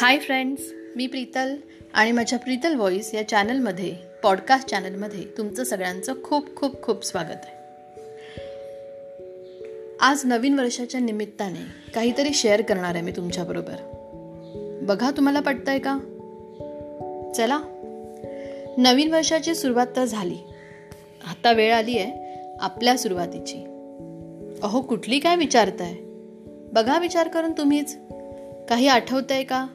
[0.00, 0.62] Hi friends
[0.96, 1.56] मी प्रीतल
[1.94, 7.56] आणि माझ्या Preetal voice या चॅनलमध्ये पॉडकास्ट चॅनलमध्ये तुमचं सगळ्यांचं खूप खूप खूप स्वागत आहे.
[10.00, 13.74] आज नवीन वर्षाच्या निमित्ताने काहीतरी शेअर करणार आहे मी तुमच्याबरोबर
[14.82, 15.98] बघा तुम्हाला पटतंय का?
[17.36, 17.58] चला.
[18.78, 20.38] नवीन वर्षाची सुरुवात तर झाली.
[21.26, 23.58] आता वेळ आली आहे आपल्या सुरुवातीची.
[24.62, 25.94] अहो कुठली काय विचारताय?
[26.72, 27.98] बघा विचार करून तुम्हीच.
[28.68, 29.66] काही आठवत आहे का?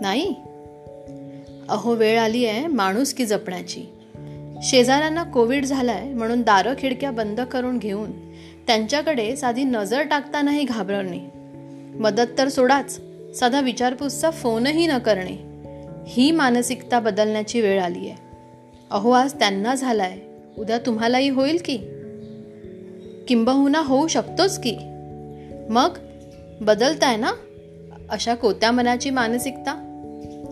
[0.00, 0.34] नाही?
[1.68, 3.84] अहो वेळ आली आहे माणूस की जपण्याची.
[4.62, 8.10] शेजाऱ्यांना कोविड झालाय म्हणून दारं खिडक्या बंद करून घेऊन
[8.66, 11.18] त्यांच्याकडे साधी नजर टाकतानाही घाबरणे.
[11.98, 13.00] मदत तर सोडाच
[13.34, 15.36] साधा विचारपूसचा फोनही न करणे.
[16.06, 18.16] ही मानसिकता बदलण्याची वेळ आली आहे.
[18.90, 20.18] अहो आज त्यांना झालाय.
[20.58, 21.78] उद्या तुम्हालाही होईल की?
[23.28, 24.76] किंबहुना होऊ शकतोच की?
[25.70, 25.98] मग?
[26.60, 27.30] बदलताय ना?
[28.10, 29.89] अशा कोत्या मनाची मानसिकता?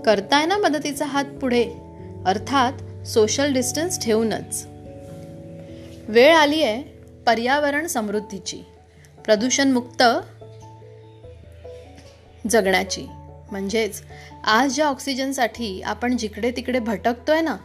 [0.06, 1.64] करताय ना मदतीचा हात पुढे?
[2.26, 4.66] अर्थात सोशल डिस्टन्स ठेवूनच.
[6.08, 6.82] वेळ आली आहे
[7.26, 8.62] पर्यावरण समृद्धीची.
[9.24, 10.02] प्रदूषणमुक्त
[12.50, 13.06] जगण्याची.
[13.50, 14.02] म्हणजेच
[14.44, 17.56] आज ज्या ऑक्सिजनसाठी आपण जिकडे तिकडे भटकतोय ना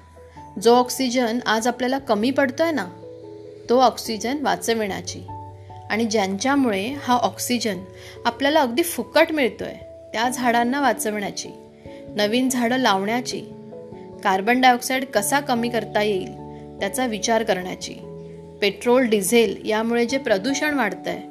[0.62, 2.88] जो ऑक्सिजन आज आपल्याला कमी पडतोय ना
[3.70, 5.22] तो ऑक्सिजन वाचविण्याची.
[5.90, 7.78] आणि ज्यांच्यामुळे हा ऑक्सिजन
[8.26, 9.74] आपल्याला अगदी फुकट मिळतोय
[10.14, 11.50] त्या झाडांना वाचवण्याची.
[12.16, 13.42] नवीन झाडं लावण्याची
[14.24, 16.34] कार्बन डायऑक्साईड कसा कमी करता येईल
[16.80, 17.94] त्याचा विचार करण्याची.
[18.62, 21.22] पेट्रोल डिझेल यामुळे जे प्रदूषण वाढतं आहे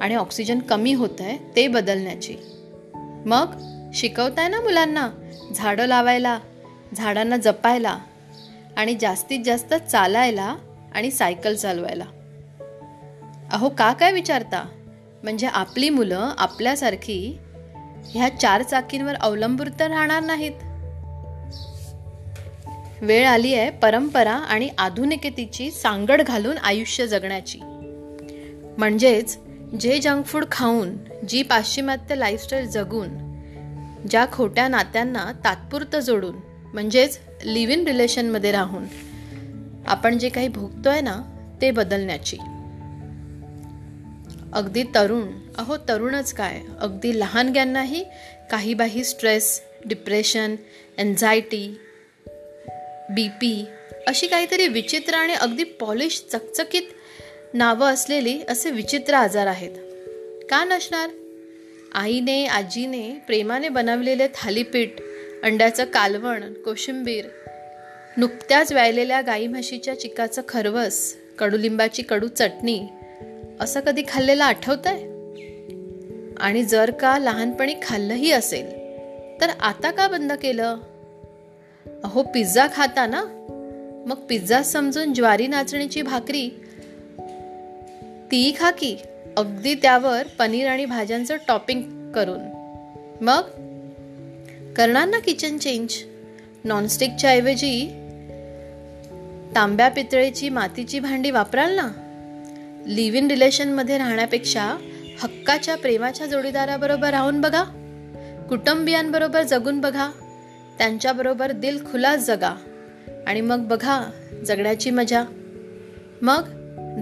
[0.00, 2.36] आणि ऑक्सिजन कमी होत आहे ते बदलण्याची.
[3.26, 3.46] मग
[3.94, 5.10] शिकवताय ना मुलांना
[5.54, 6.38] झाडं लावायला
[6.96, 7.98] झाडांना जपायला
[8.76, 10.56] आणि जास्तीत जास्त चालायला
[10.94, 12.04] आणि सायकल चालवायला.
[13.52, 14.68] अहो का काय विचारता?
[15.22, 17.38] म्हणजे आपली मुलं आपल्यासारखी
[18.10, 20.52] ह्या चार चाकींवर अवलंबून तर राहणार नाहीत.
[23.02, 27.58] वेळ आली आहे परंपरा आणि आधुनिकतेची सांगड घालून आयुष्य जगण्याची.
[28.78, 29.38] म्हणजेच
[29.80, 30.96] जे जंक फूड खाऊन
[31.28, 33.08] जी पाश्चिमात्य लाईफस्टाईल जगून
[34.10, 36.36] ज्या खोट्या नात्यांना तात्पुरतं जोडून
[36.72, 38.84] म्हणजेच लिव्ह इन रिलेशनमध्ये राहून
[39.86, 41.16] आपण जे काही भोगतोय ना
[41.62, 42.36] ते बदलण्याची.
[44.52, 45.22] अगदी तरुण
[45.58, 46.60] अहो तरुणच काय?
[46.80, 48.04] अगदी लहानग्यांनाही
[48.50, 50.56] काही बाही stress depression
[50.98, 51.80] anxiety
[53.10, 53.64] B P
[54.06, 56.82] अशी काहीतरी विचित्र आणि अगदी पॉलिश चकचकीत
[57.54, 59.70] नावं असलेली असे विचित्र आजार आहेत.
[60.50, 61.10] का नसणार?
[61.94, 64.90] आईने आजीने प्रेमाने बनवलेले थालीपीठ
[65.42, 67.24] अंड्याचं कालवण कोशिंबीर
[68.16, 72.86] नुकत्याच व्यायलेल्या गाई म्हशीच्या चिकाचं खरवस कडुलिंबाची कडू चटणी
[73.60, 74.92] असं कधी खाल्लेलं आठवतंय?
[74.92, 75.15] आहे
[76.40, 78.70] आणि जर का लहानपणी खाल्लंही असेल
[79.40, 80.76] तर आता का बंद केलं?
[82.04, 83.24] अहो पिझ्झा खाता ना.
[84.06, 86.48] मग पिझ्झा समजून ज्वारी नाचणीची भाकरी.
[88.30, 88.96] ती खा की.
[89.36, 92.40] अगदी त्यावर पनीर आणि भाज्यांचं टॉपिंग करून.
[93.20, 93.40] मग?
[94.74, 95.92] करणार ना किचन चेंज?
[96.64, 97.86] नॉनस्टिकच्या ऐवजी
[99.54, 101.88] तांब्या पितळेची मातीची भांडी वापराल ना?
[102.86, 104.76] लिव्ह इन रिलेशनमध्ये राहण्यापेक्षा
[105.22, 107.64] हक्काच्या प्रेमाच्या जोडीदाराबरोबर राहून बघा.
[108.48, 110.10] कुटुंबियांबरोबर जगून बघा.
[110.78, 112.56] त्यांच्याबरोबर दिल खुलास जगा.
[113.26, 114.10] आणि मग बघा
[114.46, 115.22] जगण्याची मजा.
[116.22, 116.42] मग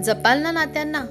[0.01, 1.05] जपाल ना नात्यांना.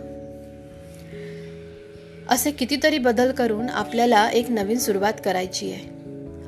[2.30, 5.94] असे कितीतरी बदल करून आपल्याला एक नवीन सुरुवात करायची आहे.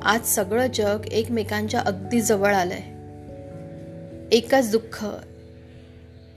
[0.01, 2.83] आज सगळं जग एकमेकांच्या अगदी जवळ आलंय.
[4.31, 5.05] एकच दुःख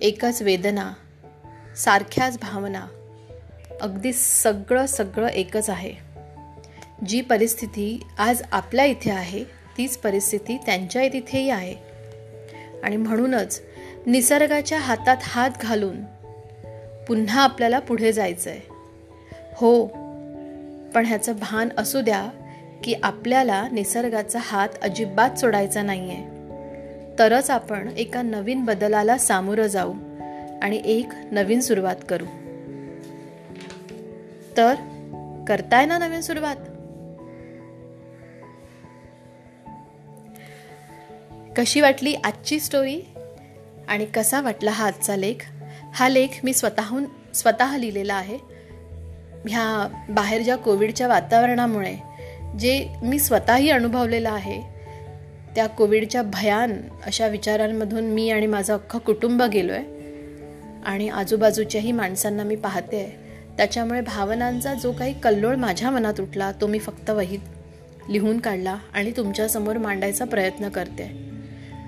[0.00, 0.92] एकच वेदना
[1.76, 2.86] सारख्याच भावना.
[3.80, 5.92] अगदी सगळं सगळं एकच आहे.
[7.06, 9.44] जी परिस्थिती आज आपल्या इथे आहे
[9.78, 11.90] तीच परिस्थिती त्यांच्या तिथेही आहे.
[12.82, 13.60] आणि म्हणूनच
[14.06, 15.96] निसर्गाच्या हातात हात घालून
[17.08, 18.60] पुन्हा आपल्याला पुढे जायचं आहे
[19.56, 19.86] हो
[20.94, 22.28] पण ह्याचं भान असू द्या
[22.84, 26.24] की आपल्याला निसर्गाचा हात अजिबात सोडायचा नाही आहे
[27.18, 29.92] तरच आपण एका नवीन बदलाला सामोरं जाऊ
[30.62, 32.24] आणि एक नवीन सुरुवात करू.
[34.60, 34.74] तर
[35.48, 36.56] करताय ना नवीन सुरुवात?
[41.56, 43.00] कशी वाटली आजची स्टोरी
[43.88, 45.36] आणि कसा वाटला हा आजचा लेख?
[45.94, 47.04] हा लेख मी स्वतःहून
[47.34, 48.38] स्वतः लिहिलेला आहे.
[49.48, 51.96] ह्या बाहेर ज्या कोविडच्या वातावरणामुळे
[52.58, 54.62] जे मी स्वतःही अनुभवलेलं आहे
[55.54, 56.72] त्या कोविडच्या भयान
[57.06, 59.84] अशा विचारांमधून मी आणि माझं अख्खं कुटुंब गेलो आहे
[60.84, 63.19] आणि आजूबाजूच्याही माणसांना मी पाहते आहे
[63.60, 67.38] त्याच्यामुळे भावनांचा जो काही कल्लोळ माझ्या मनात उठला तो मी फक्त वहीत
[68.10, 71.30] लिहून काढला आणि तुमच्यासमोर मांडायचा प्रयत्न करते.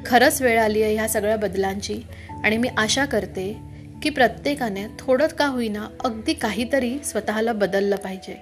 [0.07, 2.01] खरंच वेळ आली आहे ह्या सगळ्या बदलांची
[2.45, 3.57] आणि मी आशा करते
[4.03, 8.37] की प्रत्येकाने थोडं का होईना अगदी काहीतरी स्वतःला बदललं पाहिजे.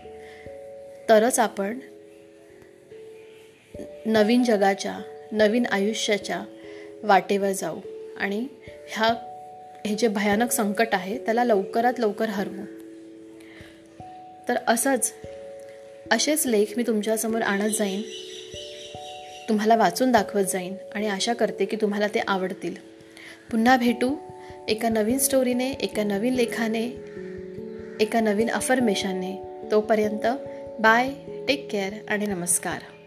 [1.08, 1.78] तरच आपण
[4.06, 4.98] नवीन जगाच्या
[5.32, 6.42] नवीन आयुष्याच्या
[7.02, 7.80] वाटेवर जाऊ
[8.20, 8.46] आणि
[8.88, 9.14] ह्या
[9.86, 12.79] हे जे भयानक संकट आहे त्याला लवकरात लवकर हरवू.
[14.50, 15.12] तर असंच
[16.10, 18.02] असेच लेख मी तुमच्यासमोर आणत जाईन.
[19.48, 22.74] तुम्हाला वाचून दाखवत जाईन आणि आशा करते की तुम्हाला ते आवडतील.
[23.50, 24.14] पुन्हा भेटू
[24.68, 26.84] एका नवीन स्टोरीने एका नवीन लेखाने
[28.00, 29.36] एका नवीन अफर्मेशनने
[29.70, 30.26] तोपर्यंत
[30.80, 31.10] बाय
[31.48, 32.99] टेक केअर आणि नमस्कार.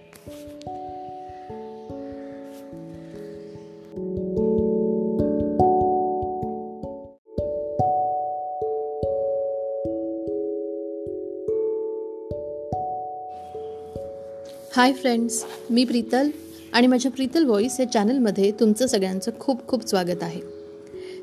[14.75, 16.29] हाय फ्रेंड्स मी प्रीतल
[16.73, 20.41] आणि माझ्या प्रीतल व्हॉईस या चॅनलमध्ये तुमचं सगळ्यांचं खूप खूप स्वागत आहे.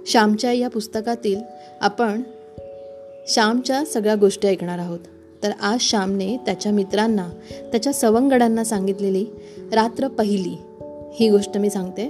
[0.06, 1.40] श्यामच्या या पुस्तकातील
[1.80, 2.22] आपण
[3.28, 4.98] श्यामच्या सगळ्या गोष्टी ऐकणार आहोत.
[5.42, 7.28] तर आज श्यामने त्याच्या मित्रांना
[7.70, 9.26] त्याच्या सवंगडांना सांगितलेली
[9.72, 10.56] रात्र पहिली
[11.14, 12.08] ही गोष्ट मी सांगते.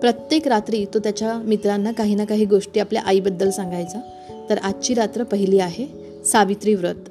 [0.00, 4.00] प्रत्येक रात्री तो त्याच्या मित्रांना काही ना काही गोष्टी आपल्या आईबद्दल सांगायचा.
[4.50, 5.88] तर आजची रात्र पहिली आहे
[6.24, 7.08] सावित्री व्रत.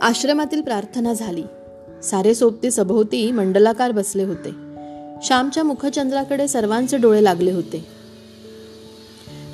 [0.00, 1.42] आश्रमातील प्रार्थना झाली.
[2.04, 4.50] सारे सोबती सभोवती मंडलाकार बसले होते.
[5.22, 7.86] श्यामच्या मुखचंद्राकडे सर्वांचे डोळे लागले होते.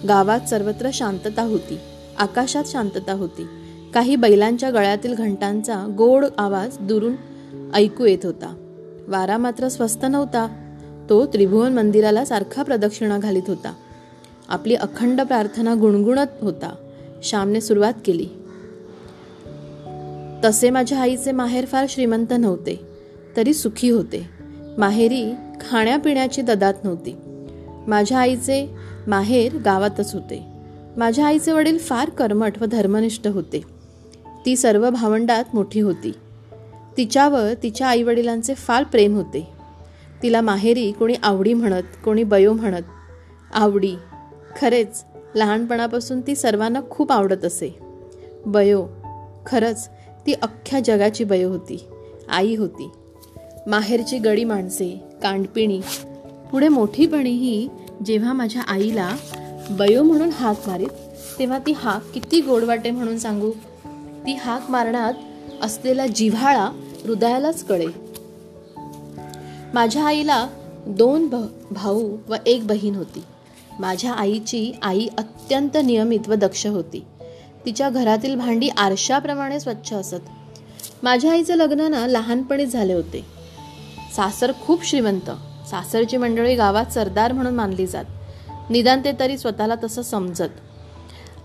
[0.09, 1.79] गावात सर्वत्र शांतता होती.
[2.19, 3.47] आकाशात शांतता होती.
[3.95, 7.13] काही बैलांच्या गळ्यातील घंटांचा गोड आवाज दुरून
[7.75, 8.55] ऐकू येत होता.
[9.09, 10.49] वारा मात्र स्वस्त नव्हता.
[11.11, 13.73] तो त्रिभुवन मंदिराला सारखा प्रदक्षिणा घालीत होता.
[14.49, 16.75] आपली अखंड प्रार्थना गुणगुणत होता.
[17.23, 18.27] श्यामने सुरुवात केली.
[20.45, 22.81] तसे माझ्या आईचे माहेर फार श्रीमंत नव्हते
[23.37, 24.31] तरी सुखी होते.
[24.79, 27.17] माहेरी खाण्यापिण्याची ददात नव्हती.
[27.87, 28.75] माझ्या आईचे
[29.07, 30.43] माहेर गावातच होते.
[30.97, 33.63] माझ्या आईचे वडील फार कर्मठ व धर्मनिष्ठ होते.
[34.47, 36.13] ती सर्व भावंडात मोठी होती.
[36.97, 39.49] तिच्यावर तिच्या आईवडिलांचे फार प्रेम होते.
[40.23, 42.83] तिला माहेरी कोणी आवडी म्हणत कोणी बयो म्हणत
[43.55, 43.95] आवडी
[44.61, 45.05] खरेच
[45.35, 47.79] लहानपणापासून ती सर्वांना खूप आवडत असे.
[48.47, 48.87] बयो
[49.47, 49.91] खरंच
[50.27, 51.85] ती अख्ख्या जगाची बय होती
[52.29, 52.91] आई होती.
[53.67, 55.81] माहेरची गडी माणसे कांडपिणी
[56.53, 57.69] पुढे मोठीपणीही
[58.07, 59.17] जेव्हा माझ्या आईला
[59.71, 60.89] बयो म्हणून हाक मारीत
[61.39, 63.51] तेव्हा ती हाक किती गोड वाटे म्हणून सांगू?
[64.27, 65.15] ती हाक मारण्यात
[65.63, 66.71] असलेला जिव्हाळा
[67.05, 67.87] हृदयालाच कळे.
[69.75, 70.49] माझ्या आईला
[70.87, 71.35] दोन भ
[71.71, 73.23] भाऊ व एक बहीण होती.
[73.81, 77.05] माझ्या आईची आई अत्यंत नियमित व दक्ष होती.
[77.67, 80.29] तिच्या घरातील भांडी आरशाप्रमाणे स्वच्छ असत.
[81.03, 83.27] माझ्या आईचं लग्न ना लहानपणीच झाले होते.
[84.17, 85.31] सासर खूप श्रीमंत.
[85.71, 88.05] सासरची मंडळी गावात सरदार म्हणून मानली जात.
[88.71, 90.51] निदान ते तरी स्वतःला तसं समजत.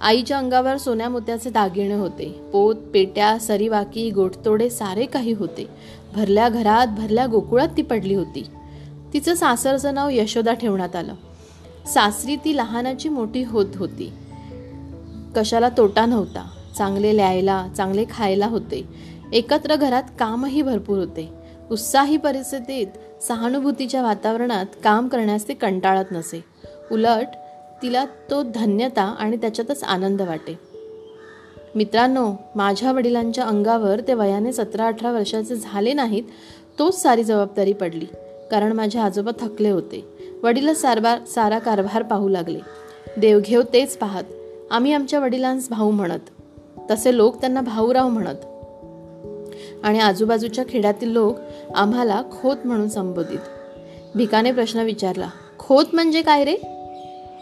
[0.01, 2.41] आईच्या अंगावर सोन्या मोत्याचे दागिने होते.
[2.53, 5.67] पोत पेट्या सरीवाकी गोठतोडे सारे काही होते.
[6.13, 8.43] भरल्या घरात भरल्या गोकुळात ती पडली होती.
[9.13, 11.13] तिचं सासरचं नाव यशोदा ठेवण्यात आलं.
[11.93, 14.13] सासरी ती लहानाची मोठी होत होती.
[15.35, 16.49] कशाला तोटा नव्हता.
[16.77, 18.87] चांगले ल्यायला चांगले खायला होते.
[19.33, 21.29] एकत्र घरात कामही भरपूर होते.
[21.71, 22.87] उत्साही परिस्थितीत
[23.23, 26.43] सहानुभूतीच्या वातावरणात काम करण्यास ते कंटाळत नसे.
[26.91, 27.27] उलट
[27.81, 30.59] तिला तो धन्यता आणि त्याच्यातच आनंद वाटे.
[31.75, 36.23] मित्रांनो माझ्या वडिलांच्या अंगावर ते वयाने सतरा अठरा वर्षाचे झाले नाहीत
[36.79, 38.05] तोच सारी जबाबदारी पडली.
[38.51, 40.07] कारण माझे आजोबा थकले होते.
[40.43, 42.59] वडील सारबार सारा कारभार पाहू लागले.
[43.17, 44.23] देवघेव तेच पाहत
[44.71, 46.19] आम्ही आमच्या वडिलांस भाऊ म्हणत.
[46.91, 48.45] तसे लोक त्यांना भाऊराव म्हणत.
[49.83, 51.35] आणि आजूबाजूच्या खेड्यातील लोक
[51.75, 53.39] आम्हाला खोत म्हणून संबोधित.
[54.15, 55.29] भिकाने प्रश्न विचारला
[55.59, 56.55] खोत म्हणजे काय रे?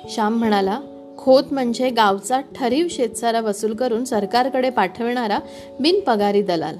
[0.09, 0.79] श्याम म्हणाला
[1.17, 5.39] खोत म्हणजे गावचा ठरीव शेतसारा वसूल करून सरकारकडे पाठविणारा
[5.79, 6.75] बिनपगारी दलाल.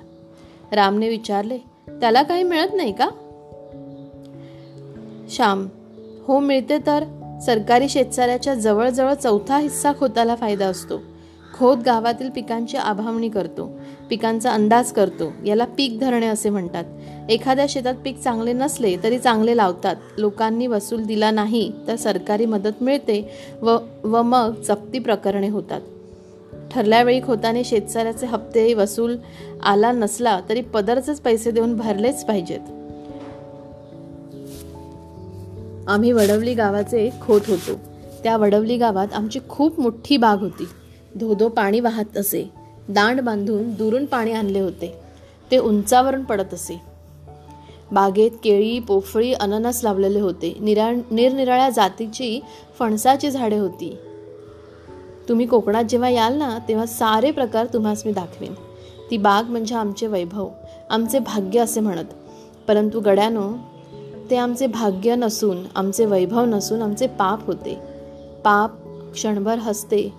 [0.72, 1.58] रामने विचारले
[1.88, 3.10] त्याला काही मिळत नाही का?
[5.30, 5.68] श्याम
[6.28, 7.04] हो मिळते तर
[7.42, 11.02] सरकारी शेतसाऱ्याच्या जवळजवळ चौथा हिस्सा खोताला फायदा असतो.
[11.60, 13.80] खोत गावातील पिकांची आभावणी करतो.
[14.10, 15.32] पिकांचा अंदाज करतो.
[15.46, 16.84] याला पीक धरणे असे म्हणतात.
[17.30, 19.96] एखाद्या शेतात पीक चांगले नसले तरी चांगले लावतात.
[20.18, 25.82] लोकांनी वसूल दिला नाही तर सरकारी मदत मिळते व व मग जप्ती प्रकरणे होतात.
[26.72, 29.18] ठरल्यावेळी खोताने शेतसाऱ्याचे हप्ते वसूल
[29.63, 32.83] आला नसला तरी पदरचेच पैसे देऊन भरलेच पाहिजेत.
[35.88, 37.80] आम्ही वडवली गावाचे खोत होतो.
[38.24, 40.68] त्या वडवली गावात आमची खूप मोठी बाग होती.
[41.20, 42.50] धोधो पाणी वाहत असे.
[42.90, 44.96] दांड बांधून दुरून पाणी आणले होते.
[45.52, 46.82] ते उंचावरून पडत असे.
[47.92, 50.58] बागेत केळी पोफळी अननस लावलेले होते.
[50.62, 52.40] निरा निरनिराळ्या जातीची
[52.80, 53.98] फणसाची झाडे होती.
[55.30, 58.54] तुम्ही कोकणात जेव्हा याल ना तेव्हा सारे प्रकार तुम्हास मी दाखवेन.
[59.12, 60.50] ती बाग म्हणजे आमचे वैभव.
[60.90, 62.06] आमचे भाग्य असे म्हणत.
[62.68, 63.54] परंतु गड्यानो
[64.30, 67.80] ते आमचे भाग्य नसून आमचे वैभव नसून आमचे पाप होते.
[68.44, 68.72] पाप
[69.13, 70.13] क्षणभर हसते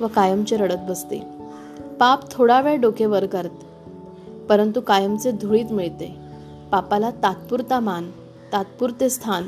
[0.00, 1.18] व कायमचे रडत बसते.
[2.00, 3.50] पाप थोडा वेळ डोके वर करत
[4.48, 6.14] परंतु कायमचे धुळीत मिळते.
[6.72, 8.10] पापाला तात्पुरता मान
[8.52, 9.46] तात्पुरते स्थान.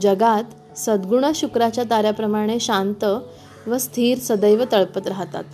[0.00, 3.04] जगात सद्गुण शुक्राच्या ताऱ्याप्रमाणे शांत
[3.68, 5.44] व स्थिर सदैव तळपत राहतात.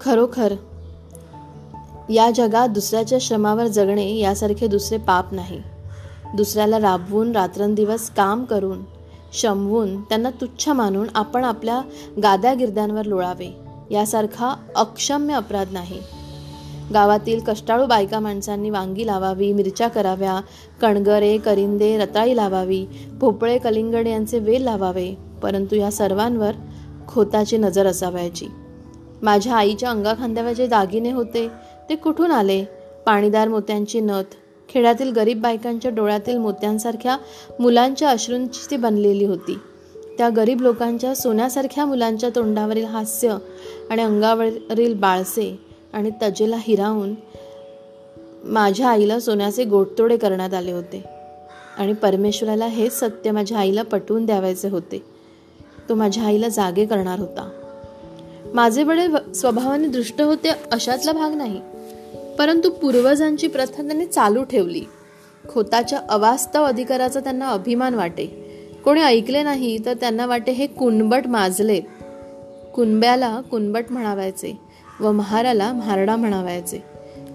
[0.00, 0.54] खरोखर
[2.10, 5.62] या जगात दुसऱ्याच्या श्रमावर जगणे यासारखे दुसरे पाप नाही.
[6.36, 8.78] दुसऱ्याला राबवून रात्रंदिवस काम करून
[9.32, 11.80] शमवून त्यांना तुच्छ मानून आपण आपल्या
[12.22, 13.56] गाद्या गिरद्यांवर लोळावे
[13.90, 15.98] यासारखा अक्षम्य अपराध नाही.
[16.94, 20.40] गावातील कष्टाळू बायका माणसांनी वांगी लावावी मिरच्या कराव्या
[20.80, 26.52] कणगरे करिंदे रताळी लावावी भोपळे कलिंगड यांचे वेल लावावे परंतु या सर्वांवर
[27.08, 28.46] खोताची नजर असावयाची.
[29.22, 31.48] माझ्या आईच्या अंगाखांद्यावर जे दागिने होते
[31.88, 32.64] ते कुठून आले?
[33.06, 34.36] पाणीदार मोत्यांची नथ.
[34.68, 37.16] खेड्यातील गरीब बायकांच्या डोळ्यातील मोत्यांसारख्या
[37.60, 39.58] मुलांच्या अश्रूंची ती बनलेली होती.
[40.18, 43.36] त्या गरीब लोकांच्या सोन्यासारख्या मुलांच्या तोंडावरील हास्य
[43.90, 45.60] आणि अंगावरील बाळसे
[45.92, 47.14] आणि तजेला हिरावून
[48.44, 51.04] माझ्या आईला सोन्याचे गोडतोडे करण्यात आले होते.
[51.78, 55.02] आणि परमेश्वराला हेच सत्य माझ्या आईला पटवून द्यावायचे होते.
[55.88, 57.50] तो माझ्या आईला जागे करणार होता.
[58.54, 61.60] माझे वडील स्वभावाने दृष्ट होते अशातला भाग नाही.
[62.38, 64.82] परंतु पूर्वजांची प्रथा त्यांनी चालू ठेवली.
[65.48, 68.26] खोताच्या अवास्तव अधिकाराचा त्यांना अभिमान वाटे.
[68.84, 71.80] कोणी ऐकले नाही तर त्यांना वाटे हे कुणबट माजले.
[72.74, 74.58] कुणब्याला कुणबट म्हणावायचे
[75.00, 76.82] व महाराला म्हारडा म्हणावायचे.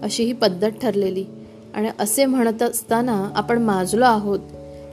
[0.02, 1.24] अशी ही पद्धत ठरलेली.
[1.74, 4.40] आणि असे म्हणत असताना आपण माजलो आहोत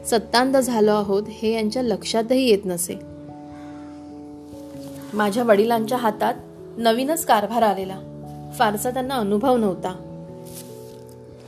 [0.07, 2.93] सत्तांत झालो आहोत हे यांच्या लक्षातही येत नसे.
[5.13, 6.33] माझ्या वडिलांच्या हातात
[6.77, 8.14] नवीनच कारभार आलेला.
[8.59, 10.11] फारसा त्यांना अनुभव नव्हता.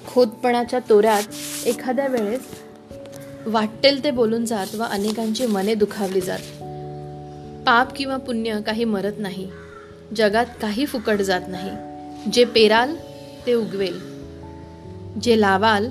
[0.07, 1.23] खोदपणाच्या तोऱ्यात
[1.65, 2.41] एखाद्या वेळेस
[3.45, 6.39] वाटेल ते बोलून जात व अनेकांची मने दुखावली जात.
[7.65, 9.49] पाप किंवा पुण्य काही मरत नाही.
[10.15, 11.71] जगात काही फुकट जात नाही.
[12.33, 12.95] जे पेराल
[13.45, 13.99] ते उगवेल.
[15.21, 15.89] जे लावाल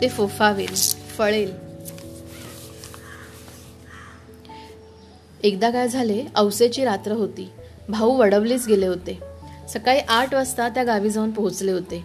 [0.00, 0.74] ते फोफावेल
[1.18, 1.52] फळेल.
[5.42, 7.50] एकदा काय झाले औसेची रात्र होती.
[7.88, 9.35] भाऊ वडवलेच गेले होते.
[9.72, 12.04] सकाळी आठ वाजता त्या गावी जाऊन पोहोचले होते.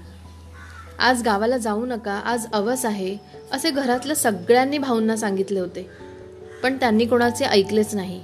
[1.00, 3.18] आज गावाला जाऊ नका आज अवस आहे
[3.52, 5.90] असे घरातल्या सगळ्यांनी भाऊंना सांगितले होते.
[6.64, 8.22] पण त्यांनी कोणाचे ऐकलेच नाही.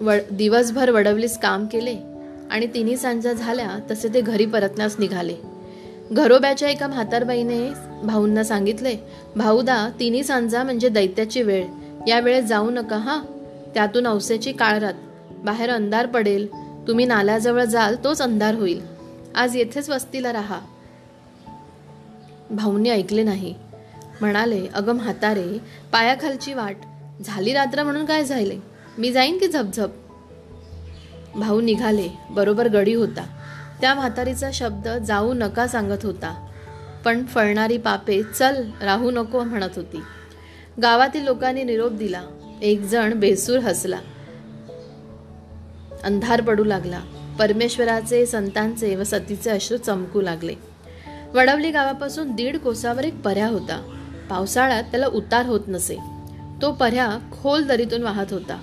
[0.00, 1.96] वड दिवसभर वडवलीस काम केले
[2.50, 5.34] आणि तिन्ही सांजा झाल्या तसे ते घरी परतण्यास निघाले.
[6.12, 7.70] घरोब्याच्या एका म्हातारबाईने
[8.02, 8.96] भाऊंना सांगितले
[9.36, 11.66] भाऊदा तिन्ही सांजा म्हणजे दैत्याची वेळ.
[12.08, 13.22] या वेळेत जाऊ नका हा.
[13.74, 14.94] त्यातून औसेची काळरात.
[15.30, 16.48] बाहेर अंधार पडेल
[16.88, 18.82] तुम्ही नाल्याजवळ जाल तोच अंधार होईल.
[19.34, 20.60] आज येथेच वस्तीला राहा.
[22.50, 23.54] भाऊंनी ऐकले नाही.
[24.20, 25.58] म्हणाले अगं म्हातारे
[25.92, 26.76] पायाखालची वाट.
[27.24, 28.58] झाली रात्र म्हणून काय झाले?
[28.98, 29.90] मी जाईन की झपझप?
[31.36, 32.08] भाऊ निघाले.
[32.30, 33.26] बरोबर गडी होता.
[33.80, 36.46] त्या म्हातारीचा शब्द जाऊ नका सांगत होता.
[37.04, 40.00] पण फळणारी पापे चल राहू नको म्हणत होती.
[40.82, 42.22] गावातील लोकांनी निरोप दिला.
[42.62, 43.98] एक जण बेसूर हसला.
[46.04, 47.00] अंधार पडू लागला.
[47.38, 50.54] परमेश्वराचे संतांचे व सतीचे अश्रू चमकू लागले.
[51.34, 53.94] वडवली गावापासून दीड कोसावर एक पर्या होता.
[54.30, 55.96] पावसाळ्यात त्याला उतार होत नसे.
[56.62, 58.62] तो पर्या खोल दरीतून वाहत होता.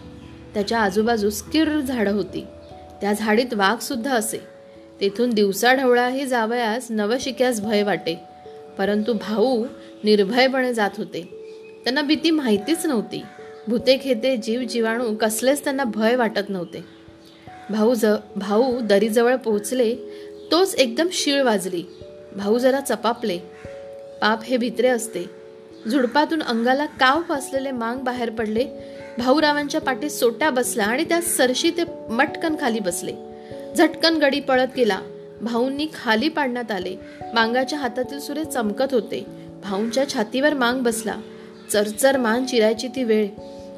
[0.54, 2.46] त्याच्या आजूबाजूस किर झाडं होती.
[3.02, 4.38] त्या झाडीत वाघ सुद्धा असे.
[5.02, 8.20] तेथून दिवसा ढवळाही जावयास नवशिक्यास भय वाटे.
[8.78, 9.66] परंतु भाऊ
[10.04, 11.46] निर्भयपणे जात होते.
[11.84, 13.24] त्यांना भीती माहितीच नव्हती.
[13.68, 17.05] भूते खेते जीव जीवाणू कसलेच त्यांना भय वाटत नव्हते.
[17.70, 18.06] भाऊ ज
[18.36, 19.96] भाऊ दरीजवळ पोहोचले
[20.52, 21.84] तोच एकदम शीळ वाजली.
[22.36, 23.38] भाऊ जरा चपापले.
[24.22, 25.30] पाप हे भित्रे असते.
[25.92, 28.66] झुडपातून अंगाला काव फासलेले मांग बाहेर पडले.
[29.18, 33.14] भाऊरावांच्या पाठीत सोट्या बसला आणि त्या सरशी ते मटकन खाली बसले.
[33.78, 35.00] झटकन गडी पळत गेला.
[35.42, 36.96] भाऊंनी खाली पाडण्यात आले.
[37.34, 39.26] मांगाच्या हातातील सुरे चमकत होते.
[39.64, 41.16] भाऊंच्या छातीवर मांग बसला.
[41.72, 43.28] चरचर मान चिरायची ती वेळ.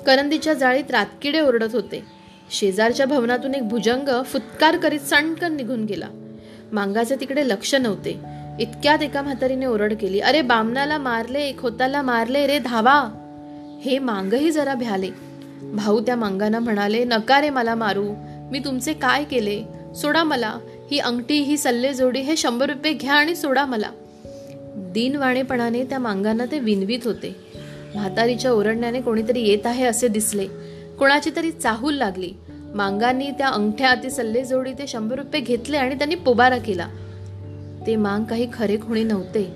[0.05, 2.16] करंदीच्या जाळीत रातकिडे ओरडत होते.
[2.51, 6.07] शेजारच्या भवनातून एक भुजंग फुत्कार करीत सणकन निघून गेला.
[6.71, 8.19] मांगाचे तिकडे लक्ष नव्हते.
[8.59, 13.09] इतक्यात एका म्हातारीने ओरड केली अरे बामनाला मारले खोताला मारले रे धावा.
[13.85, 15.09] हे मांगही जरा भ्याले.
[15.61, 18.13] भाऊ त्या मांगांना म्हणाले नका रे मला मारू.
[18.51, 19.63] मी तुमचे काय केले?
[19.95, 20.57] सोडा मला.
[20.91, 23.89] ही अंगठी ही सल्ले जोडी हे शंभर रुपये घ्या आणि सोडा मला.
[24.75, 27.35] दिनवाणेपणाने त्या मांगांना ते विनवीत होते.
[27.95, 30.47] म्हातारीच्या ओरडण्याने कोणीतरी येत आहे असे दिसले.
[30.99, 32.33] कोणाची तरी चाहूल लागली.
[32.75, 36.87] मांगांनी त्या अंगठ्या अति सल्ले जोडी ते शंभर रुपये घेतले आणि त्यांनी पोबारा केला.
[37.87, 39.53] ते मांग काही खरे खुणी नव्हते.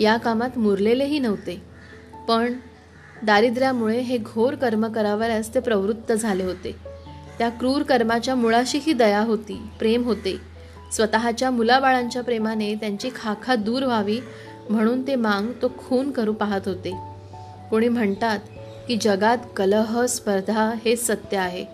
[0.00, 1.62] या कामात मुरलेलेही नव्हते.
[2.28, 2.52] पण
[3.22, 6.76] दारिद्र्यामुळे हे घोर कर्म करावयास ते प्रवृत्त झाले होते.
[7.38, 10.36] त्या क्रूर कर्माच्या मुळाशीही दया होती प्रेम होते.
[10.92, 14.20] स्वतःच्या मुलाबाळांच्या प्रेमाने त्यांची खाखा दूर व्हावी
[14.70, 16.96] म्हणून ते मांग तो खून करू पाहत होते.
[17.70, 18.38] कोणी म्हणतात
[18.88, 21.64] की जगात कलह स्पर्धा हे सत्य आहे.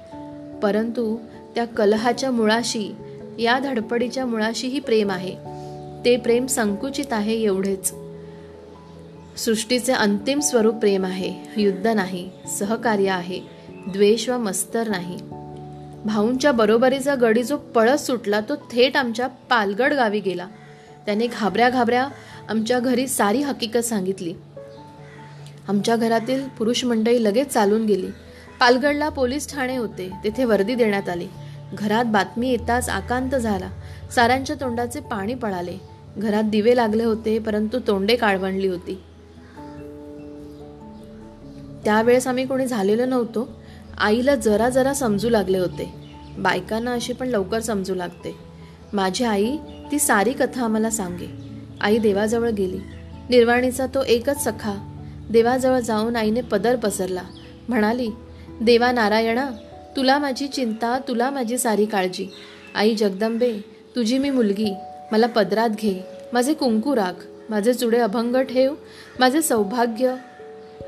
[0.62, 1.18] परंतु
[1.54, 2.94] त्या कलहाच्या मुळाशी
[3.38, 5.36] या धडपडीच्या मुळाशीही प्रेम आहे.
[6.04, 7.94] ते प्रेम संकुचित आहे एवढेच.
[9.36, 11.34] सृष्टीचे अंतिम स्वरूप प्रेम आहे.
[11.56, 13.40] युद्ध नाही सहकार्य आहे.
[13.68, 15.18] द्वेष व मस्तर नाही.
[16.04, 20.46] भाऊंच्या बरोबरीचा गडी जो पळत सुटला तो थेट आमच्या पालगड गावी गेला.
[21.06, 22.08] त्याने घाबऱ्या घाबऱ्या
[22.48, 24.34] आमच्या घरी सारी हकीकत सांगितली.
[25.68, 28.06] आमच्या घरातील पुरुष मंडळी लगेच चालून गेली.
[28.60, 30.10] पालगडला पोलीस ठाणे होते.
[30.24, 31.28] तेथे वर्दी देण्यात आली.
[31.74, 33.70] घरात बातमी येताच आकांत झाला.
[34.14, 35.76] साऱ्यांच्या तोंडाचे पाणी पळाले.
[36.16, 39.02] घरात दिवे लागले होते परंतु तोंडे काळवणली होती.
[41.84, 43.48] त्यावेळेस आम्ही कोणी झालेलो नव्हतो.
[43.98, 45.94] आईला जरा जरा समजू लागले होते.
[46.38, 48.36] बायकांना अशी पण लवकर समजू लागते.
[48.92, 49.56] माझी आई
[49.92, 51.26] ती सारी कथा आम्हाला सांगे.
[51.80, 52.78] आई देवाजवळ गेली.
[53.30, 54.88] निर्वाणीचा तो एकच सखा
[55.32, 57.22] देवाजवळ जाऊन आईने पदर पसरला.
[57.68, 58.08] म्हणाली
[58.62, 59.50] देवा नारायणा
[59.96, 62.26] तुला माझी चिंता तुला माझी सारी काळजी.
[62.74, 63.58] आई जगदंबे
[63.96, 64.74] तुझी मी मुलगी.
[65.12, 66.00] मला पदरात घे.
[66.32, 67.26] माझे कुंकू राख.
[67.50, 68.74] माझे चुडे अभंग ठेव.
[69.20, 70.14] माझे सौभाग्य.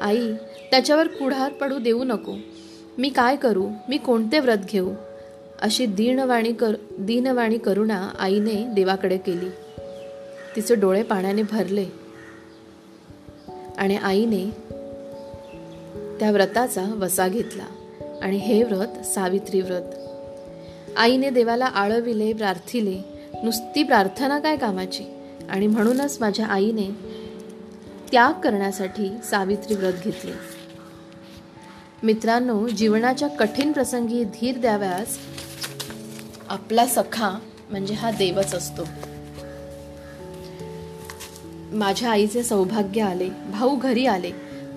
[0.01, 0.33] आई
[0.71, 2.35] त्याच्यावर कुढार पडू देऊ नको.
[2.99, 3.69] मी काय करू?
[3.89, 4.93] मी कोणते व्रत घेऊ?
[5.63, 9.49] अशी दीनवाणी कर दीनवाणी करुणा आईने देवाकडे केली.
[10.57, 12.04] तिचे डोळे पाण्याने भरले.
[13.79, 14.51] आणि आईने
[16.21, 17.65] त्या व्रताचा वसा घेतला.
[18.23, 19.95] आणि हे व्रत सावित्री व्रत.
[20.97, 23.01] आईने देवाला आळविले प्रार्थिले
[23.45, 25.05] नुसती प्रार्थना काय कामाची?
[25.51, 26.91] आणि म्हणूनच माझ्या आईने
[28.13, 30.33] त्याग करण्यासाठी सावित्री व्रत घेतले.
[32.03, 35.19] मित्रांनो जीवनाच्या कठीण प्रसंगी धीर द्याव्यास
[36.49, 37.31] आपला सखा
[37.71, 38.83] म्हणजे हा देवच असतो.
[41.75, 44.31] माझ्या आईचे सौभाग्य आले भाऊ घरी आले.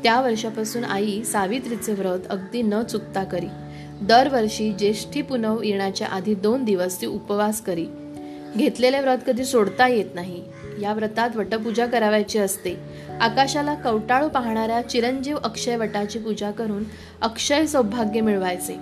[0.03, 3.47] त्या वर्षापासून आई सावित्रीचे व्रत अगदी न चुकता करी.
[4.01, 7.85] दरवर्षी ज्येष्ठी पुनव येण्याच्या आधी दोन दिवस ती उपवास करी.
[8.57, 10.43] घेतलेले व्रत कधी सोडता येत नाही.
[10.81, 12.79] या व्रतात वटपूजा करावायची असते.
[13.21, 16.83] आकाशाला कवटाळू पाहणाऱ्या चिरंजीव अक्षय वटाची पूजा करून
[17.21, 18.75] अक्षय सौभाग्य मिळवायचे.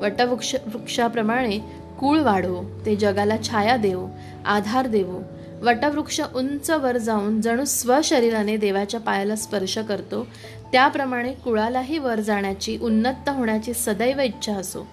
[0.00, 1.58] वटवृक्ष वृक्षाप्रमाणे
[2.00, 4.08] कुळ वाढो ते जगाला छाया देवो
[4.44, 5.22] आधार देवो.
[5.62, 10.26] वटवृक्ष उंच वर जाऊन जणू स्वशरीराने देवाच्या पायाला स्पर्श करतो
[10.72, 14.86] त्याप्रमाणे कुळालाही वर जाण्याची उन्नत होण्याची सदैव इच्छा असो.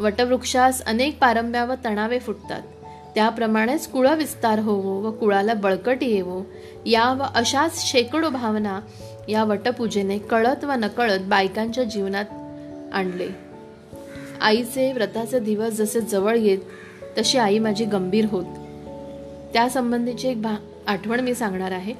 [0.00, 2.62] वटवृक्षास अनेक पारंब्या व तणावे फुटतात.
[3.14, 6.42] त्याप्रमाणेच कुळ विस्तार होवो व कुळाला बळकटी येवो.
[6.86, 8.80] या व अशाच शेकडो भावना
[9.28, 12.24] या वटपूजेने कळत व नकळत बायकांच्या जीवनात
[12.92, 13.28] आणले.
[14.40, 16.58] आईचे व्रताचे दिवस जसे जवळ येत
[17.18, 18.44] तशी आई माझी गंभीर होत.
[19.56, 20.54] त्यासंबंधीची एक भा
[20.86, 21.94] आठवण मी सांगणार आहे.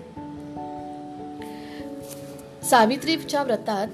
[2.65, 3.87] सावित्रीच्या व्रतात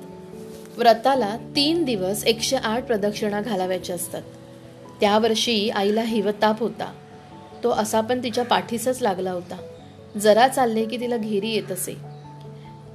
[0.78, 4.22] व्रताला तीन दिवस एकशे आठ प्रदक्षिणा घालाव्याच्या असतात.
[5.00, 6.92] त्या वर्षी आईला हिवताप होता.
[7.62, 9.56] तो असा पण तिच्या पाठीसच लागला होता.
[10.18, 11.96] जरा चालले की तिला घेरी येत असे.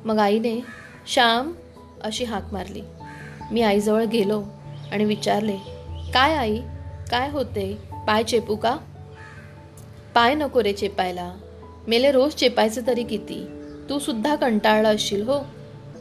[0.06, 0.60] मग आईने
[1.08, 1.54] श्याम
[2.02, 2.82] अशी हाक मारली.
[3.52, 4.44] मी आईजवळ गेलो
[4.92, 5.58] आणि विचारले
[6.14, 6.60] काय आई?
[7.12, 7.78] काय होते?
[8.08, 8.78] पाय चेपू का?
[10.18, 11.34] पाय नको रे चेपायला.
[11.88, 13.48] मेले रोज चेपायचं तरी किती.
[13.90, 15.46] तू सुद्धा कंटाळला असशील हो.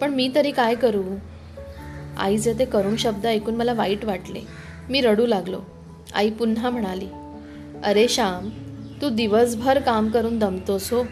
[0.00, 1.02] पण मी तरी काय करू?
[2.18, 4.40] आईचे ते करुण शब्द ऐकून मला वाईट वाटले.
[4.90, 5.60] मी रडू लागलो.
[6.14, 7.06] आई पुन्हा म्हणाली
[7.84, 8.48] अरे श्याम
[9.02, 11.02] तू दिवसभर काम करून दमतोस हो.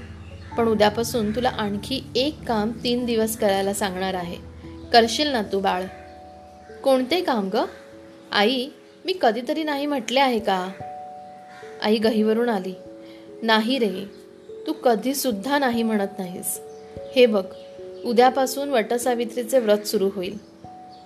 [0.59, 4.37] पण उद्यापासून तुला आणखी एक काम तीन दिवस करायला सांगणार आहे.
[4.93, 5.85] करशील ना तू बाळ.
[6.85, 7.57] कोणते काम ग?
[8.33, 8.69] आई
[9.05, 10.69] मी कधीतरी नाही म्हटले आहे का?
[11.83, 12.75] आई गहीवरून आली.
[13.45, 14.11] नाही रे.
[14.67, 16.61] तू कधीसुद्धा नाही म्हणत नाहीस.
[17.17, 17.45] हे बघ
[18.05, 20.39] उद्यापासून वटसावित्रीचे व्रत सुरू होईल.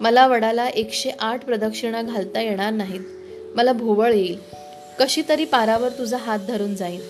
[0.00, 3.00] मला वडाला एकशे आठ प्रदक्षिणा घालता येणार नाहीत.
[3.56, 4.38] मला भोवळ येईल.
[5.00, 7.00] कशी तरी पारावर तुझा हात धरून जाईन.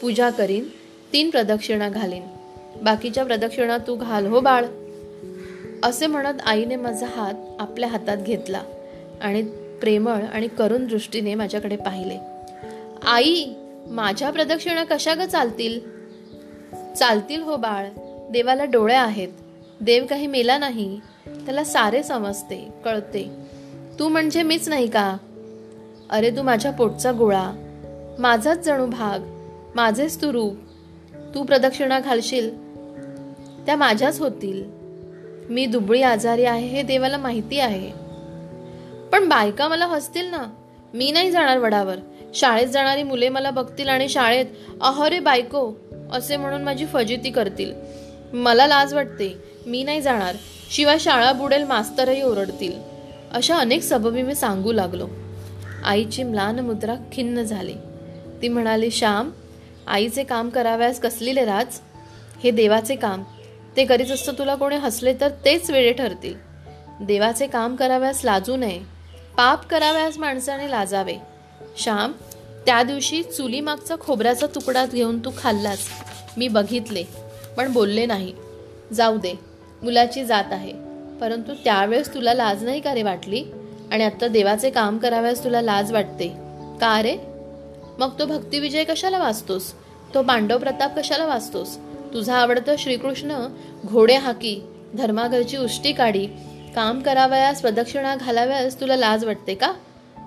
[0.00, 0.68] पूजा करीन
[1.12, 2.22] तीन प्रदक्षिणा घालीन.
[2.82, 4.64] बाकीच्या प्रदक्षिणा तू घाल हो बाळ.
[5.82, 8.62] असे म्हणत आईने माझा हात आपल्या हातात घेतला
[9.20, 9.42] आणि
[9.80, 12.18] प्रेमळ आणि करुण दृष्टीने माझ्याकडे पाहिले.
[13.06, 13.44] आई
[13.90, 15.80] माझ्या प्रदक्षिणा कशा ग चालतील?
[16.94, 17.88] चालतील हो बाळ.
[18.30, 19.28] देवाला डोळे आहेत.
[19.80, 21.00] देव काही मेला नाही.
[21.26, 23.30] त्याला सारे समजते कळते.
[23.98, 25.16] तू म्हणजे मीच नाही का?
[26.10, 27.52] अरे तू माझ्या पोटचा गोळा.
[28.18, 29.18] माझाच जणू भाग.
[29.74, 30.54] माझेच तू रूप.
[31.34, 32.50] तू प्रदक्षिणा घालशील.
[33.66, 34.64] त्या माझ्याच होतील.
[35.48, 37.90] मी दुबळी आजारी आहे हे देवाला माहिती आहे.
[39.12, 40.54] पण बायका मला हसतील ना?
[40.94, 41.96] मी नाही जाणार वडावर.
[42.34, 44.46] शाळेत जाणारी मुले मला बघतील आणि शाळेत
[44.80, 45.72] अहरे बायको
[46.12, 47.72] असे म्हणून माझी फजिती करतील.
[48.32, 50.36] मला लाज वाटते मी नाही जाणार
[50.70, 52.72] शिवाय शाळा बुडेल मास्तरही ओरडतील.
[53.32, 55.08] अशा अनेक सबबी मी सांगू लागलो.
[55.84, 57.74] आईची म्लान मुद्रा खिन्न झाली.
[58.42, 59.30] ती म्हणाली श्याम
[59.86, 61.80] आईचे काम कराव्यास कसलीले राज?
[62.44, 63.22] हे देवाचे काम.
[63.76, 66.34] ते करीत असतं तुला कोणी हसले तर तेच वेळे ठरतील.
[67.00, 68.80] देवाचे काम कराव्यास लाजू नये.
[69.36, 71.14] पाप कराव्यास माणसाने लाजावे.
[71.78, 72.12] श्याम
[72.66, 75.78] त्या दिवशी चुलीमागचा खोबऱ्याचा तुकडा घेऊन तू खाल्लास.
[76.36, 77.04] मी बघितले
[77.56, 78.32] पण बोलले नाही.
[78.92, 79.38] जाऊ दे
[79.82, 80.72] मुलाची जात आहे.
[81.20, 83.44] परंतु त्यावेळेस तुला लाज नाही का रे वाटली?
[83.92, 86.28] आणि आत्ता देवाचे काम कराव्यास तुला लाज वाटते.
[86.80, 87.16] का रे?
[87.98, 89.72] मग तो भक्तिविजय कशाला वाचतोस?
[90.14, 91.76] तो पांडव प्रताप कशाला वाचतोस?
[92.14, 93.46] तुझा आवडतं श्रीकृष्ण
[93.86, 94.60] घोडे हाकी
[94.94, 96.26] धर्माघरची उष्टी काढी
[96.74, 99.72] काम करावयास प्रदक्षिणा घालाव्यास तुला लाज वाटते का?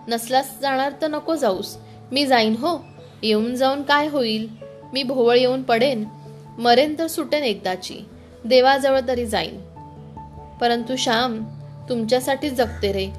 [0.09, 1.77] नसलास जाणार तर नको जाऊस.
[2.11, 2.85] मी जाईन हो.
[3.23, 4.49] येऊन जाऊन काय होईल?
[4.93, 6.05] मी भोवळ येऊन पडेन.
[6.57, 8.05] मरेन तर सुटेन एकदाची.
[8.45, 9.61] देवाजवळ तरी जाईन.
[10.61, 11.43] परंतु श्याम
[11.89, 13.09] तुमच्यासाठीच जगते रे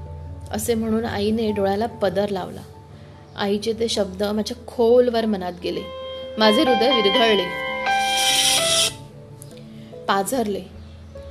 [0.51, 2.61] असे म्हणून आईने डोळ्याला पदर लावला.
[3.37, 5.81] आईचे ते शब्द माझ्या खोलवर मनात गेले.
[6.39, 7.45] माझे हृदय विरघळले.
[10.09, 10.63] पाझरले.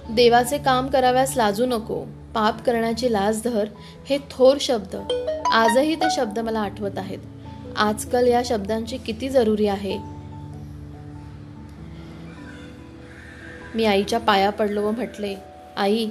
[0.10, 2.06] देवाचे काम कराव्यास लाजू नको.
[2.34, 3.68] पाप करण्याची लाज धर
[4.10, 4.96] हे थोर शब्द.
[5.52, 7.20] आजही ते शब्द मला आठवत आहेत.
[7.76, 9.98] आजकाल या शब्दांची किती जरुरी आहे?
[13.76, 15.36] मी आईच्या पाया पडलो व म्हटले
[15.78, 16.10] आई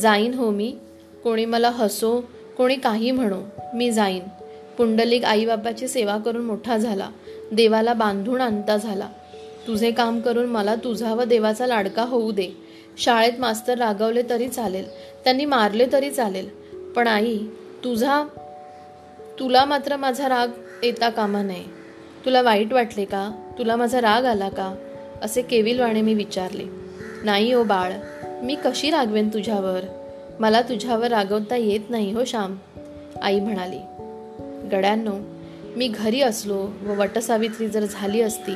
[0.00, 0.76] जाईन हो मी.
[1.24, 2.20] कोणी मला हसो
[2.56, 3.40] कोणी काही म्हणो
[3.74, 4.22] मी जाईन.
[4.78, 7.10] पुंडलिक आईबापाची सेवा करून मोठा झाला.
[7.52, 9.08] देवाला बांधून आणता झाला.
[9.66, 12.50] तुझे काम करून मला तुझा व देवाचा लाडका होऊ दे.
[12.98, 14.88] शाळेत मास्तर रागवले तरी चालेल.
[15.24, 16.48] त्यांनी मारले तरी चालेल.
[16.96, 17.38] पण आई
[17.84, 18.24] तुझा
[19.38, 20.48] तुला मात्र माझा राग
[20.82, 21.64] येता कामा नये.
[22.24, 23.52] तुला वाईट वाटले का?
[23.58, 24.74] तुला माझा राग आला का?
[25.22, 26.64] असे केविलवाणे मी विचारले.
[27.24, 27.92] नाही ओ बाळ
[28.42, 29.80] मी कशी रागवेन तुझ्यावर?
[30.40, 32.56] मला तुझ्यावर रागवता येत नाही हो श्याम
[33.22, 33.78] आई म्हणाली.
[34.68, 35.12] गड्यांनो
[35.76, 38.54] मी घरी असलो व वटसावित्री जर झाली असती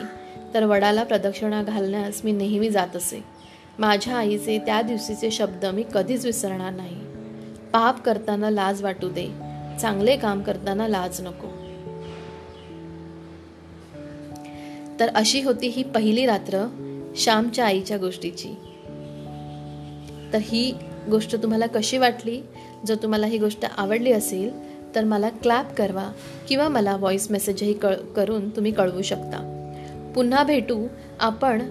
[0.54, 3.24] तर वडाला प्रदक्षिणा घालण्यास मी नेहमी जात असे.
[3.78, 6.96] माझ्या आईचे त्या दिवशीचे शब्द मी कधीच विसरणार नाही.
[7.72, 9.51] पाप करताना लाज वाटू दे.
[9.80, 11.48] चांगले काम करताना लाज नको.
[15.00, 16.66] तर अशी होती ही पहिली रात्र
[17.16, 18.48] श्यामच्या आईच्या गोष्टीची.
[20.32, 20.74] तर ही
[21.10, 22.42] गोष्ट तुम्हाला कशी वाटली?
[22.86, 26.12] जर तुम्हाला ही गोष्ट आवडली असेल तर मला क्लॅप करवा
[26.48, 29.48] किंवा मला व्हॉइस मेसेजही कळ करून तुम्ही कळवू शकता.
[30.14, 30.86] पुन्हा भेटू
[31.20, 31.62] आपण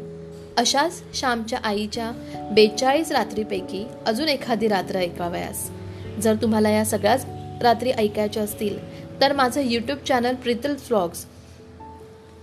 [0.58, 2.12] अशाच श्यामच्या आईच्या
[2.52, 5.72] बेचाळीस रात्रीपैकी अजून एखादी रात्र ऐकावयास.
[6.20, 7.26] जर तुम्हाला या सगळ्याच
[7.62, 11.26] रात्री ऐकायच्या असतील तर माझं यूट्यूब चॅनल प्रितल फ्लॉग्स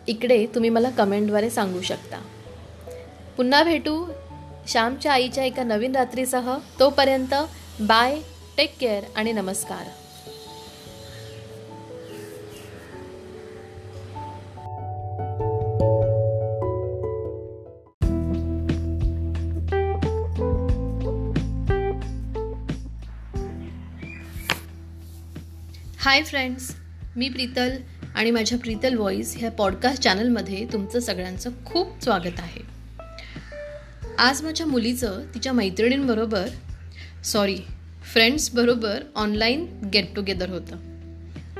[0.06, 2.16] इकडे तुम्ही मला कमेंटद्वारे सांगू शकता.
[3.36, 4.10] पुन्हा भेटू
[4.68, 6.56] श्यामच्या आईच्या एका नवीन रात्रीसह.
[6.80, 7.34] तोपर्यंत
[7.80, 8.18] बाय
[8.56, 9.82] टेक केअर आणि नमस्कार.
[26.08, 26.74] हाय फ्रेंड्स
[27.16, 27.76] मी प्रीतल
[28.14, 32.60] आणि माझ्या प्रीतल व्हॉईस ह्या पॉडकास्ट चॅनलमध्ये तुमचं सगळ्यांचं खूप स्वागत आहे.
[34.18, 36.48] आज माझ्या मुलीचं तिच्या मैत्रिणींबरोबर
[37.24, 37.56] सॉरी
[38.12, 40.76] फ्रेंड्सबरोबर ऑनलाईन गेट टुगेदर होतं.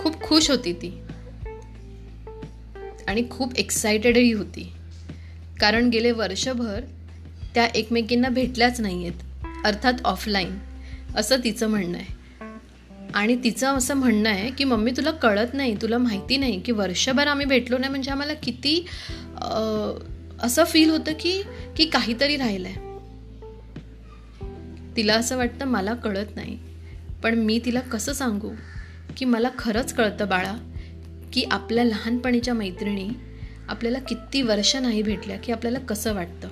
[0.01, 1.03] खूप खुश होती ती.
[3.09, 4.73] आणि खूप एक्सायटेडही होती.
[5.61, 6.81] कारण गेले वर्षभर
[7.55, 10.59] त्या एकमेकींना भेटल्याच नाही आहेत अर्थात ऑफलाईन
[11.17, 12.18] असं तिचं म्हणणं आहे.
[13.15, 17.27] आणि तिचं असं म्हणणं आहे की मम्मी तुला कळत नाही तुला माहिती नाही की वर्षभर
[17.27, 18.87] आम्ही भेटलो नाही म्हणजे आम्हाला किती
[20.43, 21.43] असं फील होतं की
[21.77, 22.89] की काहीतरी राहिलं आहे
[24.97, 26.59] तिला असं वाटतं मला कळत नाही
[27.23, 28.51] पण मी तिला कसं सांगू
[29.17, 30.55] की मला खरंच कळतं बाळा
[31.33, 33.09] की आपल्या लहानपणीच्या मैत्रिणी
[33.69, 36.49] आपल्याला किती वर्ष नाही भेटल्या की आपल्याला कसं वाटतं?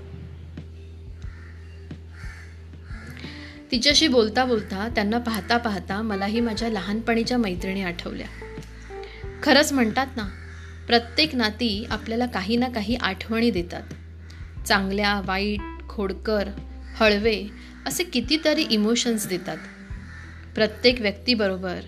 [3.70, 8.26] तिच्याशी बोलता बोलता त्यांना पाहता पाहता मलाही माझ्या लहानपणीच्या मैत्रिणी आठवल्या.
[9.42, 10.28] खरंच म्हणतात ना
[10.86, 13.82] प्रत्येक नाती आपल्याला काही ना काही आठवणी देतात.
[14.66, 16.48] चांगल्या वाईट खोडकर
[16.96, 17.44] हळवे
[17.86, 19.58] असे कितीतरी इमोशन्स देतात.
[20.54, 21.80] प्रत्येक व्यक्तीबरोबर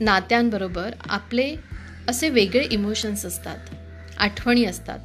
[0.00, 1.56] नात्यांबरोबर आपले
[2.08, 3.58] असे वेगळे इमोशन्स असतात.
[4.18, 4.98] आठवणी असतात.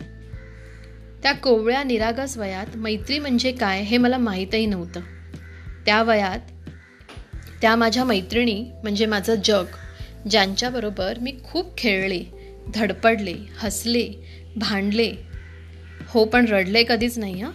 [1.24, 5.00] त्या कोवळ्या निरागस वयात मैत्री म्हणजे काय हे मला माहीतही नव्हतं.
[5.86, 6.40] त्या वयात
[7.62, 9.66] त्या माझ्या मैत्रिणी म्हणजे माझं जग
[10.30, 12.24] ज्यांच्याबरोबर मी खूप खेळले
[12.76, 14.08] धडपडले हसले
[14.56, 15.12] भांडले
[16.10, 17.52] हो पण रडले कधीच नाही हां?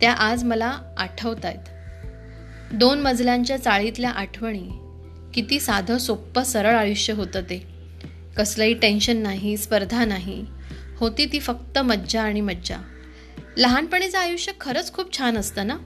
[0.00, 4.68] त्या आज मला आठवत आहेत दोन मजल्यांच्या चाळीतल्या आठवणी
[5.34, 7.58] किती साधं सोप्पं सरळ आयुष्य होतं ते.
[8.36, 10.44] कसलंही टेन्शन नाही स्पर्धा नाही
[10.96, 12.76] होती ती फक्त मज्जा आणि मज्जा.
[13.56, 15.76] लहानपणीचं आयुष्य खरंच खूप छान असतं ना?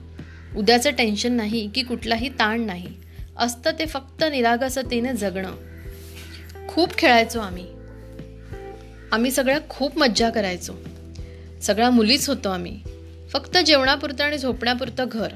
[0.55, 2.87] उद्याचं टेन्शन नाही की कुठलाही ताण नाही.
[3.37, 5.55] असतं ते फक्त निरागसतेने जगणं.
[6.67, 7.67] खूप खेळायचो आम्ही.
[9.11, 10.73] आम्ही सगळ्या खूप मज्जा करायचो.
[11.61, 12.79] सगळ्या मुलीच होतो आम्ही.
[13.29, 15.27] फक्त जेवणापुरतं आणि झोपण्यापुरतं घर.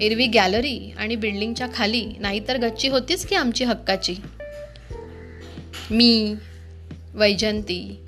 [0.00, 4.14] एरवी गॅलरी आणि बिल्डिंगच्या खाली नाहीतर गच्ची होतीच की आमची हक्काची.
[5.90, 6.34] मी
[7.14, 8.05] वैजंती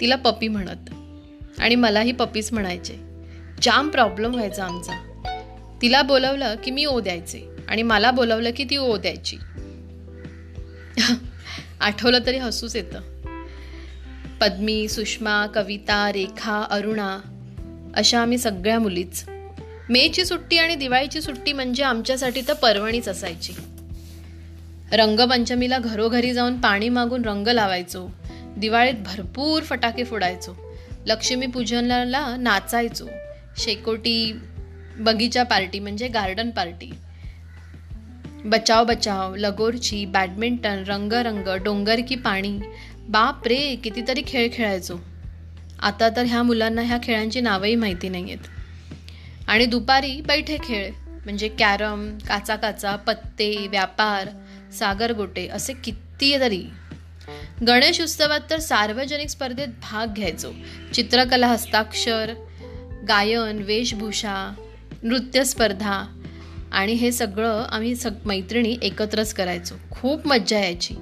[0.00, 0.90] तिला पपी म्हणत.
[1.58, 2.94] आणि मलाही पपीच म्हणायचे.
[3.62, 5.22] जाम प्रॉब्लेम व्हायचा आमचा.
[5.82, 9.36] तिला बोलवलं की मी ओ द्यायचे आणि मला बोलवलं की ती ओ द्यायची.
[11.80, 13.00] आठवलं तरी हसूच येतं.
[14.40, 17.18] पद्मी सुषमा कविता रेखा अरुणा
[17.96, 19.24] अशा आम्ही सगळ्या मुलीच.
[19.88, 23.52] मेची सुट्टी आणि दिवाळीची सुट्टी म्हणजे आमच्यासाठी तर पर्वणीच असायची.
[24.92, 28.19] रंगपंचमीला घरोघरी जाऊन पाणी मागून रंग लावायचो.
[28.56, 30.56] दिवाळीत भरपूर फटाके फोडायचो.
[31.06, 33.08] लक्ष्मीपूजनाला नाचायचो.
[33.56, 34.40] शेकोटी
[34.96, 36.90] बगीचा पार्टी म्हणजे गार्डन पार्टी.
[38.44, 42.60] बचाव बचाव लगोरची बॅडमिंटन रंगरंग डोंगर की पाणी.
[43.08, 44.96] बाप रे कितीतरी खेळ खेळायचो.
[45.82, 48.38] आता तर ह्या मुलांना ह्या खेळांची नावही माहिती नाही आहेत
[49.48, 50.90] आणि दुपारी बैठे खेळ
[51.24, 54.28] म्हणजे कॅरम काचा काचा पत्ते व्यापार
[54.72, 56.64] सागरगोटे असे किती तरी
[57.66, 60.52] गणेश उत्सवात तर सार्वजनिक स्पर्धेत भाग घ्यायचो.
[60.94, 62.32] चित्रकला हस्ताक्षर
[63.08, 64.54] गायन वेशभूषा
[65.02, 66.04] नृत्य स्पर्धा
[66.72, 69.74] आणि हे सगळं आम्ही सग मैत्रिणी एकत्रच करायचो.
[69.90, 70.94] खूप मज्जा यायची.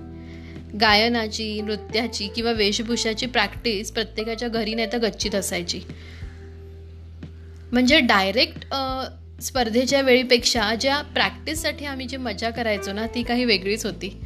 [0.80, 5.80] गायनाची नृत्याची किंवा वेशभूषाची प्रॅक्टिस प्रत्येकाच्या घरी नाही तर गच्चीत असायची.
[7.72, 8.74] म्हणजे डायरेक्ट
[9.42, 14.20] स्पर्धेच्या वेळीपेक्षा ज्या प्रॅक्टिससाठी आम्ही जी मजा करायचो ना ती काही वेगळीच होती.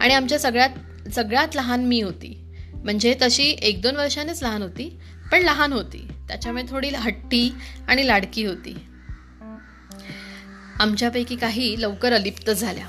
[0.00, 2.36] आणि आमच्या सगळ्यात सगळ्यात लहान मी होती.
[2.74, 4.98] म्हणजे तशी एक दोन वर्षानेच लहान होती
[5.32, 6.06] पण लहान होती.
[6.28, 7.54] त्याच्यामुळे थोडी हट्टी
[7.88, 8.76] आणि लाडकी होती.
[10.80, 12.86] आमच्यापैकी काही लवकर अलिप्त झाल्या.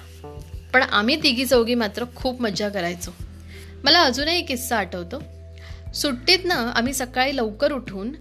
[0.73, 3.11] पण आम्ही तिघी चौघी मात्र खूप मजा करायचो.
[3.83, 5.21] मला अजूनही किस्सा आठवतो.
[5.93, 8.11] सुट्टीत ना आम्ही सकाळी लवकर उठून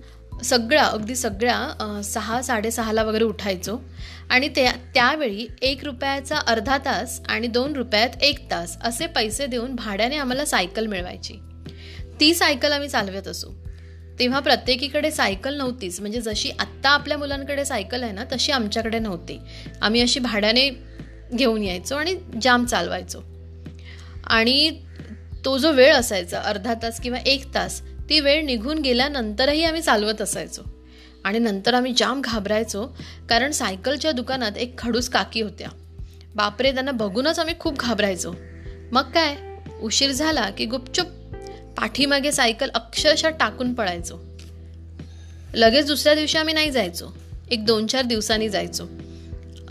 [0.44, 3.80] सगळ्या अगदी सगळ्या सहा साडेसहाला वगैरे उठायचो.
[4.30, 9.74] आणि त्या त्यावेळी एक रुपयाचा अर्धा तास आणि दोन रुपयात एक तास असे पैसे देऊन
[9.74, 11.34] भाड्याने आम्हाला सायकल मिळवायची.
[12.20, 13.50] ती सायकल आम्ही चालवत असू.
[14.18, 16.00] तेव्हा प्रत्येकीकडे सायकल नव्हतीच.
[16.00, 19.40] म्हणजे जशी आत्ता आपल्या मुलांकडे सायकल आहे ना तशी आमच्याकडे नव्हती.
[19.82, 20.70] आम्ही अशी भाड्याने
[21.34, 23.18] घेऊन यायचो आणि जाम चालवायचो.
[24.24, 24.80] आणि
[25.44, 30.22] तो जो वेळ असायचा अर्धा तास किंवा एक तास ती वेळ निघून गेल्यानंतरही आम्ही चालवत
[30.22, 30.77] असायचो.
[31.24, 32.86] आणि नंतर आम्ही जाम घाबरायचो
[33.28, 35.68] कारण सायकलच्या दुकानात एक खडूस काकी होत्या.
[36.34, 38.34] बापरे त्यांना बघूनच आम्ही खूप घाबरायचो.
[38.92, 39.36] मग काय?
[39.80, 41.06] उशीर झाला की गुपचूप
[41.76, 44.18] पाठीमागे सायकल अक्षरशः टाकून पळायचो.
[45.54, 47.06] लगेच दुसऱ्या दिवशी आम्ही नाही जायचो.
[47.50, 48.84] एक दोन चार दिवसांनी जायचो.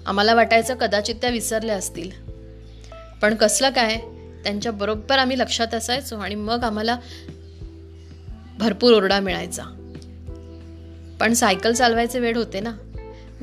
[0.06, 2.12] आम्हाला वाटायचं कदाचित त्या विसरल्या असतील.
[3.22, 3.98] पण कसलं काय?
[4.44, 6.98] त्यांच्या बरोबर आम्ही लक्षात असायचो आणि मग आम्हाला
[8.58, 9.77] भरपूर ओरडा मिळायचा.
[11.20, 12.72] पण सायकल चालवायचे वेळ होते ना.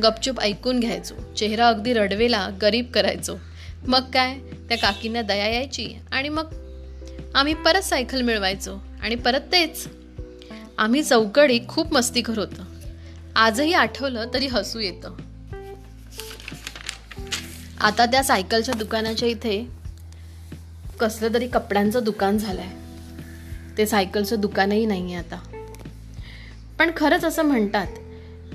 [0.03, 1.35] गपचूप ऐकून घ्यायचो.
[1.35, 3.37] चेहरा अगदी रडवेला गरीब करायचो.
[3.87, 4.39] मग काय?
[4.69, 6.47] त्या काकींना दया यायची आणि मग
[7.35, 9.89] आम्ही परत सायकल मिळवायचो आणि परत तेच.
[10.79, 12.63] आम्ही चौकडी खूप मस्तीखोर होतो.
[13.37, 15.17] आजही आठवलं तरी हसू येतं.
[17.81, 19.67] आता त्या सायकलच्या दुकानाच्या इथे
[21.01, 22.77] कसलं तरी कपड्यांचं दुकान झालं आहे
[23.79, 25.54] ते सायकलचं दुकानही नाही आहे आता.
[26.85, 27.87] पण खरंच असं म्हणतात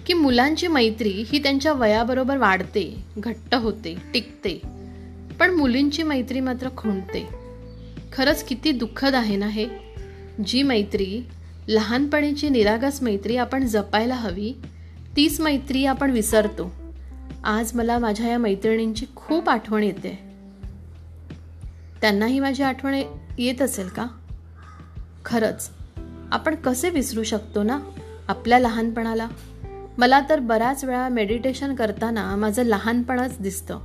[0.08, 4.62] की मुलांची मैत्री ही त्यांच्या वयाबरोबर वाढते घट्ट होते टिकते.
[5.40, 7.28] पण मुलींची मैत्री मात्र खुंटते
[8.14, 9.68] खरंच किती दुःखद आहे ना हे?
[10.46, 11.24] जी मैत्री
[11.68, 14.54] लहानपणीची निरागस मैत्री आपण जपायला हवी
[15.16, 16.76] तीच मैत्री आपण विसरतो.
[17.44, 20.20] आज मला माझ्या या मैत्रिणींची खूप आठवण येते.
[22.02, 23.02] त्यांनाही माझी आठवण
[23.38, 24.06] येत असेल का?
[25.26, 25.70] खरंच
[26.32, 27.80] आपण कसे विसरू शकतो ना?
[28.30, 29.28] आपल्या लहानपणाला?
[29.98, 33.80] मला तर बऱ्याच वेळा मेडिटेशन करताना माझं लहानपणच दिसतं.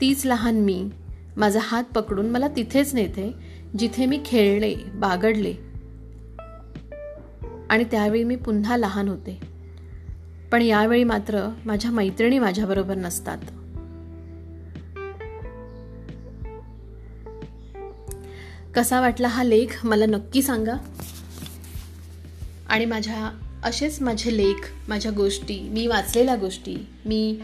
[0.00, 0.90] तीच लहान मी.
[1.36, 3.34] माझा हात पकडून मला तिथेच नेते
[3.78, 5.54] जिथे मी खेळले बागडले.
[7.70, 9.40] आणि त्यावेळी मी पुन्हा लहान होते.
[10.52, 13.38] पण यावेळी मात्र माझ्या मैत्रिणी माझ्याबरोबर नसतात.
[18.74, 19.86] कसा वाटला हा लेख?
[19.86, 20.74] मला नक्की सांगा.
[22.68, 27.38] आणि माझ्या असेच माझे लेख माझ्या गोष्टी मी वाचलेल्या गोष्टी मी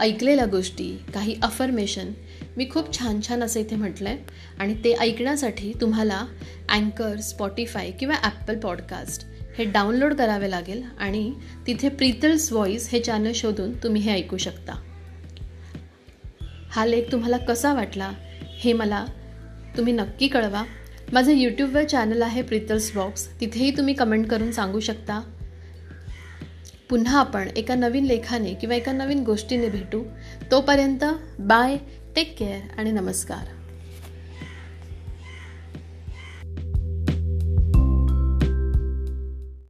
[0.00, 2.12] ऐकलेल्या गोष्टी काही अफर्मेशन
[2.56, 4.18] मी खूप छान छान असं इथे म्हटलं आहे
[4.58, 6.24] आणि ते ऐकण्यासाठी तुम्हाला
[6.68, 9.24] अँकर स्पॉटीफाय किंवा ॲपल पॉडकास्ट
[9.58, 11.32] हे डाउनलोड करावे लागेल आणि
[11.66, 14.74] तिथे प्रीतल्स व्हॉईस हे चॅनल शोधून तुम्ही हे ऐकू शकता.
[16.70, 18.12] हा लेख तुम्हाला कसा वाटला
[18.58, 19.04] हे मला
[19.76, 20.64] तुम्ही नक्की कळवा.
[21.12, 25.20] माझं यूट्यूबवर चॅनल आहे प्रितल्स बॉक्स तिथेही तुम्ही कमेंट करून सांगू शकता.
[26.90, 30.02] पुन्हा आपण एका नवीन लेखाने किंवा एका नवीन गोष्टीने भेटू.
[30.50, 31.04] तोपर्यंत
[31.38, 31.76] बाय
[32.16, 33.59] टेक केअर आणि नमस्कार.